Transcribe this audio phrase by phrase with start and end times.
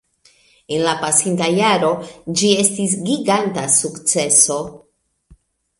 [0.77, 1.91] En la pasinta jaro,
[2.41, 4.61] ĝi estis giganta sukceso